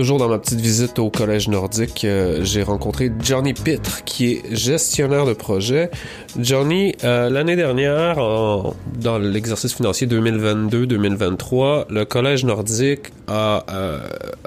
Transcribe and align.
Toujours 0.00 0.16
dans 0.16 0.30
ma 0.30 0.38
petite 0.38 0.62
visite 0.62 0.98
au 0.98 1.10
Collège 1.10 1.48
nordique, 1.48 2.06
euh, 2.06 2.42
j'ai 2.42 2.62
rencontré 2.62 3.12
Johnny 3.22 3.52
Pitre, 3.52 4.02
qui 4.04 4.32
est 4.32 4.56
gestionnaire 4.56 5.26
de 5.26 5.34
projet. 5.34 5.90
Johnny, 6.38 6.94
euh, 7.04 7.28
l'année 7.28 7.54
dernière, 7.54 8.16
dans 8.16 9.18
l'exercice 9.18 9.74
financier 9.74 10.06
2022-2023, 10.06 11.84
le 11.90 12.06
Collège 12.06 12.46
nordique 12.46 13.12
a, 13.28 13.66
euh, 13.68 13.98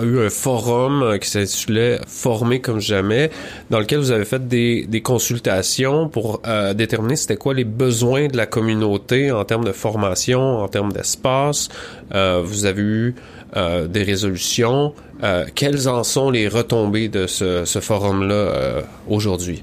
a, 0.00 0.04
eu 0.04 0.24
un 0.24 0.30
forum 0.30 1.18
qui 1.20 1.28
s'intitulait 1.28 2.00
Former 2.06 2.60
comme 2.60 2.80
jamais, 2.80 3.30
dans 3.70 3.78
lequel 3.78 3.98
vous 3.98 4.10
avez 4.10 4.24
fait 4.24 4.46
des, 4.46 4.86
des 4.86 5.00
consultations 5.00 6.08
pour 6.08 6.42
déterminer 6.74 7.16
c'était 7.16 7.36
quoi 7.36 7.54
les 7.54 7.64
besoins 7.64 8.28
de 8.28 8.36
la 8.36 8.46
communauté 8.46 9.30
en 9.30 9.44
termes 9.44 9.64
de 9.64 9.72
formation, 9.72 10.58
en 10.58 10.68
termes 10.68 10.92
d'espace. 10.92 11.68
vous 12.10 12.64
avez 12.66 12.82
eu 12.82 13.14
des 13.54 14.02
résolutions. 14.02 14.94
Euh, 15.22 15.44
quelles 15.54 15.88
en 15.88 16.02
sont 16.02 16.30
les 16.30 16.48
retombées 16.48 17.08
de 17.08 17.26
ce, 17.26 17.64
forum-là 17.80 18.34
euh, 18.34 18.82
aujourd'hui? 19.08 19.62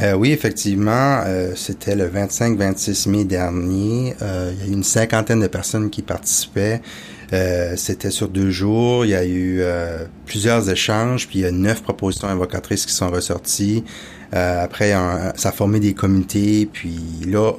Euh, 0.00 0.14
oui, 0.14 0.32
effectivement, 0.32 1.20
euh, 1.26 1.52
c'était 1.54 1.94
le 1.94 2.08
25-26 2.08 3.10
mai 3.10 3.24
dernier. 3.24 4.14
il 4.20 4.60
y 4.60 4.62
a 4.62 4.66
eu 4.66 4.72
une 4.72 4.84
cinquantaine 4.84 5.40
de 5.40 5.46
personnes 5.46 5.90
qui 5.90 6.02
participaient. 6.02 6.80
c'était 7.76 8.10
sur 8.10 8.28
deux 8.28 8.50
jours. 8.50 9.04
Il 9.04 9.10
y 9.10 9.14
a 9.14 9.26
eu 9.26 9.62
plusieurs 10.26 10.68
échanges, 10.70 11.28
puis 11.28 11.40
il 11.40 11.42
y 11.42 11.46
a 11.46 11.50
neuf 11.50 11.82
propositions 11.82 12.28
invocatrices 12.28 12.86
qui 12.86 12.92
sont 12.92 13.10
ressorties. 13.10 13.84
après, 14.32 14.92
ça 15.36 15.48
a 15.48 15.52
formé 15.52 15.80
des 15.80 15.94
comités, 15.94 16.68
puis 16.70 17.00
là, 17.26 17.52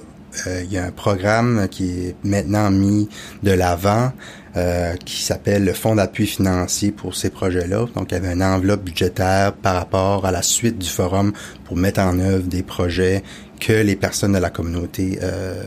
il 0.48 0.72
y 0.72 0.78
a 0.78 0.86
un 0.86 0.92
programme 0.92 1.68
qui 1.70 1.90
est 1.90 2.16
maintenant 2.24 2.70
mis 2.70 3.10
de 3.42 3.52
l'avant. 3.52 4.12
Euh, 4.56 4.94
qui 4.98 5.24
s'appelle 5.24 5.66
le 5.66 5.74
Fonds 5.74 5.96
d'appui 5.96 6.28
financier 6.28 6.92
pour 6.92 7.16
ces 7.16 7.32
projets-là. 7.32 7.88
Donc, 7.96 8.12
il 8.12 8.14
y 8.14 8.18
avait 8.18 8.34
une 8.34 8.44
enveloppe 8.44 8.84
budgétaire 8.84 9.52
par 9.54 9.74
rapport 9.74 10.28
à 10.28 10.32
la 10.32 10.44
suite 10.44 10.78
du 10.78 10.88
forum 10.88 11.34
pour 11.66 11.76
mettre 11.76 12.02
en 12.02 12.20
œuvre 12.20 12.44
des 12.44 12.62
projets 12.62 13.24
que 13.60 13.74
les 13.74 13.96
personnes 13.96 14.34
de 14.34 14.38
la 14.38 14.52
communauté 14.52 15.18
euh, 15.24 15.64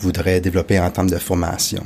voudraient 0.00 0.40
développer 0.40 0.80
en 0.80 0.90
termes 0.90 1.10
de 1.10 1.18
formation. 1.18 1.84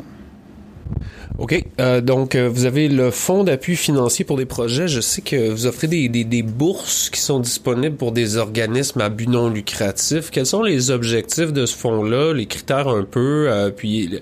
OK. 1.38 1.64
Euh, 1.80 2.00
donc, 2.00 2.34
euh, 2.34 2.48
vous 2.48 2.66
avez 2.66 2.88
le 2.88 3.10
fonds 3.10 3.42
d'appui 3.44 3.76
financier 3.76 4.24
pour 4.24 4.36
des 4.36 4.44
projets. 4.44 4.86
Je 4.86 5.00
sais 5.00 5.22
que 5.22 5.50
vous 5.50 5.66
offrez 5.66 5.86
des, 5.86 6.08
des, 6.08 6.24
des, 6.24 6.42
bourses 6.42 7.10
qui 7.10 7.20
sont 7.20 7.40
disponibles 7.40 7.96
pour 7.96 8.12
des 8.12 8.36
organismes 8.36 9.00
à 9.00 9.08
but 9.08 9.28
non 9.28 9.48
lucratif. 9.48 10.30
Quels 10.30 10.46
sont 10.46 10.62
les 10.62 10.90
objectifs 10.90 11.52
de 11.52 11.66
ce 11.66 11.76
fonds-là, 11.76 12.34
les 12.34 12.46
critères 12.46 12.88
un 12.88 13.04
peu, 13.04 13.46
euh, 13.48 13.70
puis 13.70 14.20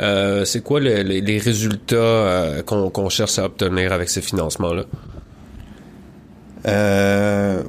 euh, 0.00 0.44
c'est 0.44 0.62
quoi 0.62 0.80
les 0.80 1.38
résultats 1.38 1.96
euh, 1.96 2.62
qu'on 2.62 3.08
cherche 3.08 3.38
à 3.38 3.44
obtenir 3.44 3.92
avec 3.92 4.08
ces 4.08 4.20
financements-là? 4.20 4.84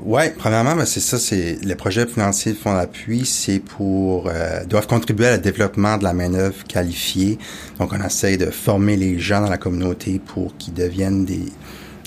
Euh, 0.09 0.13
ouais, 0.13 0.33
premièrement, 0.38 0.75
ben, 0.75 0.85
c'est 0.85 0.99
ça, 0.99 1.19
c'est 1.19 1.59
les 1.63 1.75
projets 1.75 2.05
financiers 2.07 2.53
de 2.53 2.57
fonds 2.57 2.73
d'appui, 2.73 3.25
c'est 3.25 3.59
pour 3.59 4.27
euh, 4.27 4.65
doivent 4.65 4.88
contribuer 4.88 5.27
à 5.27 5.35
le 5.35 5.41
développement 5.41 5.97
de 5.97 6.03
la 6.03 6.13
main 6.13 6.33
œuvre 6.33 6.63
qualifiée. 6.67 7.38
Donc, 7.79 7.93
on 7.93 8.03
essaie 8.03 8.37
de 8.37 8.47
former 8.47 8.97
les 8.97 9.19
gens 9.19 9.41
dans 9.41 9.49
la 9.49 9.57
communauté 9.57 10.19
pour 10.19 10.55
qu'ils 10.57 10.73
deviennent 10.73 11.25
des, 11.25 11.45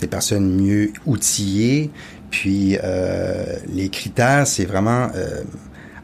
des 0.01 0.07
personnes 0.07 0.61
mieux 0.61 0.93
outillées. 1.07 1.91
Puis, 2.31 2.79
euh, 2.83 3.45
les 3.69 3.89
critères, 3.89 4.47
c'est 4.47 4.65
vraiment 4.65 5.11
euh, 5.15 5.43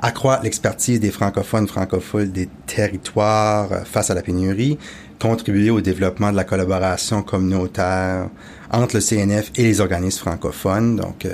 accroître 0.01 0.45
l'expertise 0.45 1.01
des 1.01 1.11
francophones, 1.11 1.67
francophones 1.67 2.31
des 2.31 2.49
territoires 2.67 3.73
euh, 3.73 3.85
face 3.85 4.11
à 4.11 4.15
la 4.15 4.23
pénurie, 4.23 4.79
contribuer 5.19 5.71
au 5.71 5.81
développement 5.81 6.31
de 6.31 6.37
la 6.37 6.45
collaboration 6.45 7.23
communautaire 7.23 8.29
entre 8.71 8.97
le 8.97 9.01
CNF 9.01 9.51
et 9.57 9.63
les 9.63 9.81
organismes 9.81 10.21
francophones. 10.21 10.97
Donc, 10.97 11.27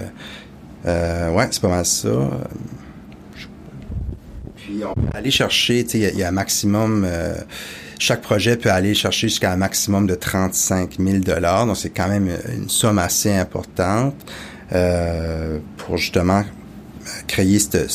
euh, 0.87 1.31
euh 1.31 1.31
ouais, 1.33 1.49
c'est 1.51 1.63
pas 1.63 1.69
mal 1.69 1.87
ça. 1.87 2.11
Puis, 4.57 4.83
on 4.85 4.95
peut 4.95 5.09
aller 5.17 5.31
chercher, 5.31 5.85
tu 5.85 6.01
sais, 6.01 6.11
il 6.13 6.19
y, 6.19 6.23
a 6.23 6.29
un 6.29 6.33
maximum... 6.33 7.05
Euh, 7.07 7.35
chaque 7.99 8.23
projet 8.23 8.57
peut 8.57 8.71
aller 8.71 8.95
chercher 8.95 9.29
jusqu'à 9.29 9.53
un 9.53 9.57
maximum 9.57 10.07
de 10.07 10.15
35 10.15 10.99
000 10.99 11.19
Donc, 11.19 11.77
c'est 11.77 11.91
quand 11.91 12.09
même 12.09 12.29
une 12.53 12.69
somme 12.69 12.99
assez 12.99 13.33
importante 13.33 14.15
euh, 14.73 15.59
pour 15.77 15.97
justement 15.97 16.45
créer 17.27 17.59
ce, 17.59 17.87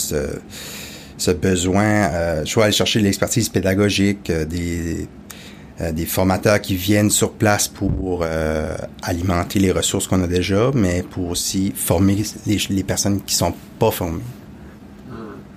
ce, 1.18 1.32
besoin. 1.32 1.84
Euh, 1.84 2.46
je 2.46 2.56
vais 2.56 2.64
aller 2.64 2.72
chercher 2.72 3.02
l'expertise 3.02 3.50
pédagogique, 3.50 4.30
euh, 4.30 4.46
des, 4.46 5.02
euh, 5.02 5.06
des 5.80 6.06
formateurs 6.06 6.62
qui 6.62 6.76
viennent 6.76 7.10
sur 7.10 7.32
place 7.32 7.68
pour 7.68 8.22
euh, 8.24 8.76
alimenter 9.02 9.60
les 9.60 9.72
ressources 9.72 10.08
qu'on 10.08 10.22
a 10.24 10.28
déjà, 10.28 10.72
mais 10.74 11.04
pour 11.04 11.30
aussi 11.30 11.72
former 11.76 12.18
les, 12.46 12.84
personnes 12.84 13.22
qui 13.22 13.36
sont 13.36 13.54
pas 13.80 13.92
formées. 13.92 14.24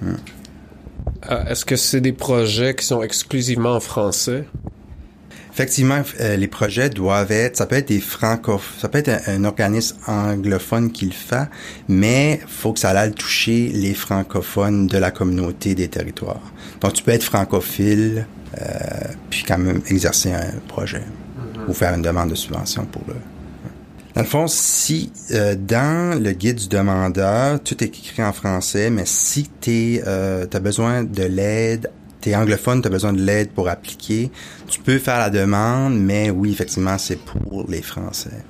Hmm. 0.00 0.10
Hmm. 0.10 1.48
Est-ce 1.48 1.64
que 1.64 1.76
c'est 1.76 2.00
des 2.00 2.12
projets 2.12 2.74
qui 2.74 2.84
sont 2.84 3.02
exclusivement 3.02 3.74
en 3.74 3.80
français? 3.80 4.44
Effectivement, 5.52 6.00
euh, 6.20 6.36
les 6.36 6.48
projets 6.48 6.88
doivent 6.88 7.30
être, 7.30 7.58
ça 7.58 7.66
peut 7.66 7.76
être 7.76 7.88
des 7.88 8.00
francophones, 8.00 8.80
ça 8.80 8.88
peut 8.88 8.98
être 8.98 9.10
un, 9.28 9.44
organisme 9.44 9.96
anglophone 10.06 10.90
qui 10.90 11.04
le 11.04 11.12
fait, 11.12 11.46
mais 11.88 12.40
faut 12.46 12.72
que 12.72 12.80
ça 12.80 12.90
aille 12.90 13.12
toucher 13.12 13.68
les 13.68 13.92
francophones 13.92 14.86
de 14.86 14.96
la 14.96 15.10
communauté 15.10 15.74
des 15.74 15.88
territoires. 15.88 16.40
Donc, 16.80 16.94
tu 16.94 17.02
peux 17.02 17.10
être 17.10 17.22
francophile, 17.22 18.26
euh, 18.58 18.64
puis 19.28 19.44
quand 19.46 19.58
même 19.58 19.82
exercer 19.88 20.32
un 20.32 20.58
projet 20.68 21.02
mm-hmm. 21.02 21.68
ou 21.68 21.74
faire 21.74 21.94
une 21.94 22.02
demande 22.02 22.30
de 22.30 22.34
subvention 22.34 22.86
pour 22.86 23.02
le. 23.06 23.14
Dans 24.14 24.20
le 24.20 24.26
fond, 24.26 24.46
si 24.46 25.10
euh, 25.30 25.54
dans 25.54 26.18
le 26.22 26.32
guide 26.32 26.56
du 26.56 26.68
demandeur, 26.68 27.62
tout 27.62 27.82
est 27.82 27.86
écrit 27.86 28.22
en 28.22 28.32
français, 28.32 28.90
mais 28.90 29.04
si 29.06 29.50
tu 29.60 30.00
euh, 30.06 30.46
as 30.52 30.60
besoin 30.60 31.02
de 31.02 31.22
l'aide 31.22 31.90
t'es 32.22 32.34
anglophone, 32.34 32.80
tu 32.80 32.88
as 32.88 32.90
besoin 32.90 33.12
de 33.12 33.20
l'aide 33.20 33.50
pour 33.50 33.68
appliquer, 33.68 34.30
tu 34.68 34.80
peux 34.80 34.98
faire 34.98 35.18
la 35.18 35.28
demande, 35.28 35.98
mais 35.98 36.30
oui, 36.30 36.52
effectivement, 36.52 36.96
c'est 36.96 37.18
pour 37.18 37.66
les 37.68 37.82
Français. 37.82 38.44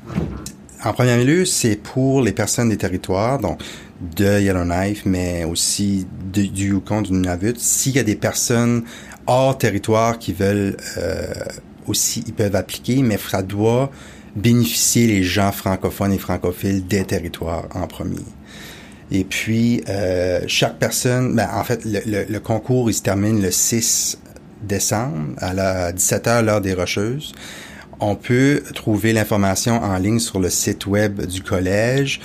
En 0.84 0.93
premier 0.93 1.25
lieu, 1.25 1.44
c'est 1.44 1.77
pour 1.77 2.22
les 2.22 2.32
personnes 2.32 2.69
des 2.69 2.77
territoires, 2.77 3.38
donc 3.38 3.61
de 4.16 4.41
Yellowknife, 4.41 5.06
mais 5.06 5.44
aussi 5.44 6.06
du 6.32 6.43
Yukon, 6.43 7.03
du 7.03 7.12
Nunavut. 7.12 7.55
S'il 7.56 7.97
y 7.97 7.99
a 7.99 8.03
des 8.03 8.16
personnes 8.16 8.82
hors 9.27 9.56
territoire 9.56 10.19
qui 10.19 10.32
veulent 10.32 10.77
euh, 10.99 11.32
aussi, 11.87 12.25
ils 12.27 12.34
peuvent 12.34 12.56
appliquer, 12.56 13.03
mais 13.03 13.16
ça 13.16 13.43
doit 13.43 13.91
bénéficier 14.34 15.06
les 15.06 15.22
gens 15.22 15.53
francophones 15.53 16.12
et 16.12 16.19
francophiles 16.19 16.87
des 16.87 17.05
territoires 17.05 17.69
en 17.75 17.87
premier. 17.87 18.25
Et 19.15 19.25
puis, 19.25 19.84
euh, 19.91 20.41
chaque 20.47 20.78
personne, 20.78 21.37
ben, 21.37 21.47
en 21.53 21.62
fait, 21.65 21.84
le, 21.84 22.25
le, 22.27 22.41
concours, 22.41 22.91
il 22.91 22.95
se 22.95 23.03
termine 23.03 23.43
le 23.43 23.50
6 23.50 24.19
décembre 24.62 25.34
à 25.37 25.53
la 25.53 25.93
17h, 25.93 26.43
l'heure 26.43 26.62
des 26.62 26.73
Rocheuses. 26.73 27.33
On 28.00 28.17
peut 28.17 28.62
trouver 28.75 29.12
l'information 29.12 29.83
en 29.83 29.99
ligne 29.99 30.19
sur 30.19 30.41
le 30.41 30.49
site 30.49 30.87
web 30.87 31.21
du 31.27 31.43
collège. 31.43 32.21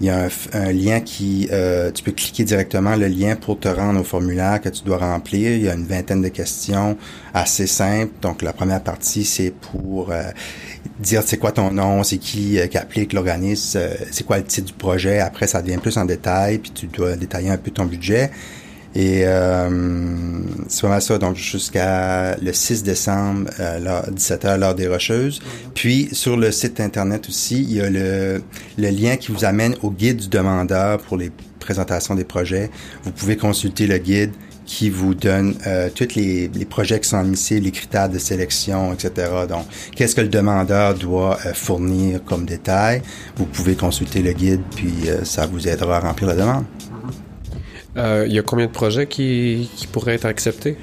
Il 0.00 0.06
y 0.06 0.10
a 0.10 0.28
un, 0.52 0.72
lien 0.72 1.00
qui, 1.00 1.48
euh, 1.52 1.90
tu 1.92 2.02
peux 2.02 2.12
cliquer 2.12 2.44
directement 2.44 2.96
le 2.96 3.06
lien 3.06 3.36
pour 3.36 3.58
te 3.58 3.68
rendre 3.68 4.00
au 4.00 4.04
formulaire 4.04 4.60
que 4.60 4.68
tu 4.68 4.82
dois 4.84 4.98
remplir. 4.98 5.52
Il 5.52 5.62
y 5.62 5.68
a 5.68 5.74
une 5.74 5.86
vingtaine 5.86 6.22
de 6.22 6.28
questions 6.28 6.96
assez 7.34 7.66
simples. 7.66 8.12
Donc 8.20 8.42
la 8.42 8.52
première 8.52 8.82
partie 8.82 9.24
c'est 9.24 9.50
pour 9.50 10.10
euh, 10.10 10.22
dire 10.98 11.22
c'est 11.24 11.38
quoi 11.38 11.52
ton 11.52 11.70
nom, 11.70 12.02
c'est 12.02 12.18
qui 12.18 12.58
euh, 12.58 12.66
qui 12.66 12.78
applique 12.78 13.12
l'organisme, 13.12 13.80
c'est 14.10 14.24
quoi 14.24 14.38
le 14.38 14.44
titre 14.44 14.68
du 14.68 14.72
projet. 14.72 15.20
Après 15.20 15.46
ça 15.46 15.62
devient 15.62 15.78
plus 15.78 15.96
en 15.96 16.04
détail, 16.04 16.58
puis 16.58 16.72
tu 16.72 16.86
dois 16.86 17.16
détailler 17.16 17.50
un 17.50 17.58
peu 17.58 17.70
ton 17.70 17.84
budget. 17.84 18.30
Et 18.94 19.22
euh, 19.24 19.70
c'est 20.68 20.86
vraiment 20.86 21.00
ça, 21.00 21.18
donc 21.18 21.36
jusqu'à 21.36 22.36
le 22.36 22.52
6 22.52 22.82
décembre, 22.82 23.50
euh, 23.58 24.02
17h, 24.10 24.58
l'heure 24.58 24.74
des 24.74 24.86
Rocheuses. 24.86 25.40
Puis 25.74 26.08
sur 26.12 26.36
le 26.36 26.52
site 26.52 26.80
Internet 26.80 27.28
aussi, 27.28 27.62
il 27.62 27.72
y 27.72 27.80
a 27.80 27.88
le, 27.88 28.42
le 28.76 28.88
lien 28.90 29.16
qui 29.16 29.32
vous 29.32 29.44
amène 29.44 29.74
au 29.82 29.90
guide 29.90 30.18
du 30.18 30.28
demandeur 30.28 30.98
pour 30.98 31.16
les 31.16 31.30
présentations 31.58 32.14
des 32.14 32.24
projets. 32.24 32.70
Vous 33.04 33.12
pouvez 33.12 33.36
consulter 33.36 33.86
le 33.86 33.98
guide 33.98 34.32
qui 34.64 34.90
vous 34.90 35.14
donne 35.14 35.54
euh, 35.66 35.88
tous 35.94 36.14
les, 36.14 36.48
les, 36.48 36.64
projets 36.64 37.00
qui 37.00 37.08
sont 37.08 37.18
admissibles, 37.18 37.64
les 37.64 37.72
critères 37.72 38.08
de 38.08 38.18
sélection, 38.18 38.92
etc. 38.92 39.28
Donc, 39.48 39.66
qu'est-ce 39.94 40.14
que 40.14 40.20
le 40.20 40.28
demandeur 40.28 40.94
doit 40.94 41.38
euh, 41.46 41.52
fournir 41.52 42.24
comme 42.24 42.46
détail? 42.46 43.02
Vous 43.36 43.46
pouvez 43.46 43.74
consulter 43.74 44.22
le 44.22 44.32
guide, 44.32 44.62
puis 44.74 44.94
euh, 45.08 45.24
ça 45.24 45.46
vous 45.46 45.68
aidera 45.68 45.96
à 45.96 46.00
remplir 46.00 46.28
la 46.28 46.36
demande. 46.36 46.64
Euh, 47.96 48.24
il 48.26 48.32
y 48.32 48.38
a 48.38 48.42
combien 48.42 48.66
de 48.66 48.70
projets 48.70 49.06
qui, 49.06 49.70
qui 49.76 49.86
pourraient 49.86 50.14
être 50.14 50.24
acceptés? 50.24 50.76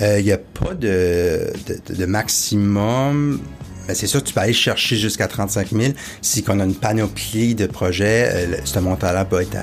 Euh, 0.00 0.18
il 0.18 0.24
n'y 0.24 0.32
a 0.32 0.38
pas 0.38 0.74
de, 0.74 1.52
de, 1.66 1.94
de 1.94 2.06
maximum. 2.06 3.40
Mais 3.88 3.94
c'est 3.94 4.06
sûr, 4.06 4.22
tu 4.22 4.34
peux 4.34 4.40
aller 4.40 4.52
chercher 4.52 4.96
jusqu'à 4.96 5.28
35 5.28 5.70
000. 5.70 5.92
Si 6.20 6.42
qu'on 6.42 6.58
a 6.60 6.64
une 6.64 6.74
panoplie 6.74 7.54
de 7.54 7.66
projets, 7.66 8.28
euh, 8.32 8.56
ce 8.64 8.78
montant-là 8.80 9.24
peut 9.24 9.42
être 9.42 9.56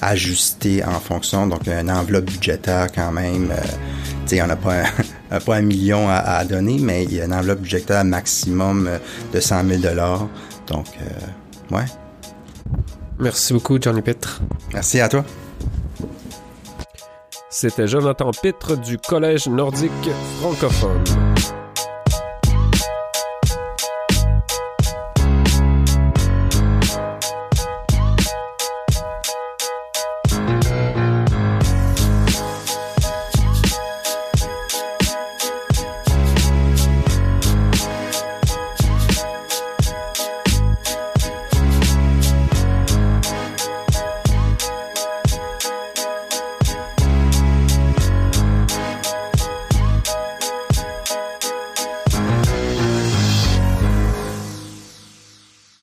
ajusté 0.00 0.82
en 0.84 0.98
fonction. 1.00 1.46
Donc, 1.46 1.66
une 1.66 1.90
enveloppe 1.90 2.26
budgétaire 2.30 2.88
quand 2.94 3.12
même. 3.12 3.50
Euh, 3.50 3.60
tu 4.26 4.36
sais, 4.36 4.42
on 4.42 4.46
n'a 4.46 4.56
pas 4.56 4.84
un, 5.30 5.40
pas 5.40 5.56
un 5.56 5.62
million 5.62 6.08
à, 6.08 6.16
à, 6.16 6.44
donner, 6.44 6.78
mais 6.80 7.04
il 7.04 7.14
y 7.14 7.20
a 7.20 7.26
une 7.26 7.34
enveloppe 7.34 7.60
budgétaire 7.60 8.04
maximum 8.04 8.88
de 9.32 9.40
100 9.40 9.68
000 9.68 9.82
Donc, 10.66 10.86
euh, 11.02 11.76
ouais. 11.76 11.84
Merci 13.18 13.52
beaucoup, 13.52 13.78
Johnny 13.80 14.00
Pitre. 14.00 14.40
Merci 14.72 15.00
à 15.00 15.08
toi. 15.08 15.24
C'était 17.60 17.88
Jonathan 17.88 18.30
Pitre 18.30 18.76
du 18.78 18.98
Collège 18.98 19.48
nordique 19.48 19.90
francophone. 20.38 21.02